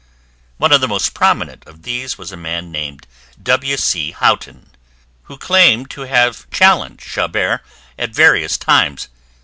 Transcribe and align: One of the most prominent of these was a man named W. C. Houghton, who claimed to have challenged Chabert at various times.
One 0.57 0.71
of 0.73 0.81
the 0.81 0.87
most 0.87 1.13
prominent 1.13 1.63
of 1.67 1.83
these 1.83 2.17
was 2.17 2.31
a 2.31 2.35
man 2.35 2.71
named 2.71 3.05
W. 3.43 3.77
C. 3.77 4.09
Houghton, 4.09 4.71
who 5.25 5.37
claimed 5.37 5.91
to 5.91 6.07
have 6.07 6.49
challenged 6.49 7.05
Chabert 7.07 7.59
at 7.99 8.09
various 8.09 8.57
times. 8.57 9.09